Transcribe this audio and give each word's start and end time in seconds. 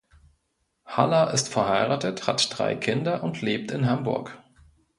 Haller 0.87 1.29
ist 1.31 1.47
verheiratet, 1.49 2.25
hat 2.25 2.57
drei 2.57 2.73
Kinder 2.75 3.21
und 3.23 3.43
lebt 3.43 3.69
in 3.69 3.87
Hamburg. 3.87 4.35